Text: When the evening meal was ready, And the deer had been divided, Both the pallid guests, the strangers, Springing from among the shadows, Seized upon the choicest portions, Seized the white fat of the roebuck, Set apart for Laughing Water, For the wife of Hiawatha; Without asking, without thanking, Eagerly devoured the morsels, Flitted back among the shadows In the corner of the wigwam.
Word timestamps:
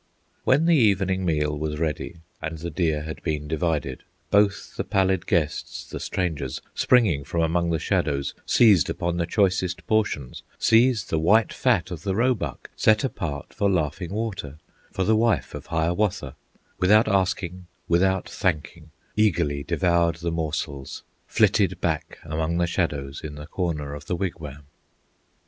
When 0.45 0.65
the 0.65 0.75
evening 0.75 1.25
meal 1.25 1.55
was 1.55 1.77
ready, 1.77 2.21
And 2.41 2.57
the 2.57 2.71
deer 2.71 3.03
had 3.03 3.21
been 3.21 3.47
divided, 3.47 4.01
Both 4.31 4.75
the 4.75 4.83
pallid 4.83 5.27
guests, 5.27 5.87
the 5.87 5.99
strangers, 5.99 6.59
Springing 6.73 7.23
from 7.23 7.41
among 7.43 7.69
the 7.69 7.77
shadows, 7.77 8.33
Seized 8.43 8.89
upon 8.89 9.17
the 9.17 9.27
choicest 9.27 9.85
portions, 9.85 10.41
Seized 10.57 11.11
the 11.11 11.19
white 11.19 11.53
fat 11.53 11.91
of 11.91 12.01
the 12.01 12.15
roebuck, 12.15 12.71
Set 12.75 13.03
apart 13.03 13.53
for 13.53 13.69
Laughing 13.69 14.11
Water, 14.11 14.57
For 14.91 15.03
the 15.03 15.15
wife 15.15 15.53
of 15.53 15.67
Hiawatha; 15.67 16.35
Without 16.79 17.07
asking, 17.07 17.67
without 17.87 18.27
thanking, 18.27 18.89
Eagerly 19.15 19.61
devoured 19.61 20.15
the 20.15 20.31
morsels, 20.31 21.03
Flitted 21.27 21.79
back 21.79 22.17
among 22.23 22.57
the 22.57 22.65
shadows 22.65 23.21
In 23.23 23.35
the 23.35 23.45
corner 23.45 23.93
of 23.93 24.07
the 24.07 24.15
wigwam. 24.15 24.65